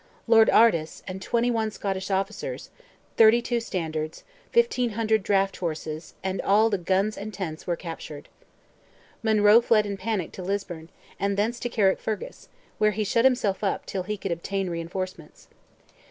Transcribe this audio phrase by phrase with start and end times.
[0.25, 2.71] Lord Ardes, and 21 Scottish officers,
[3.17, 8.27] 32 standards, 1,500 draught horses, and all the guns and tents, were captured.
[9.21, 12.47] Monroe fled in panic to Lisburn, and thence to Carrickfergus,
[12.79, 15.47] where he shut himself up, till he could obtain reinforcements.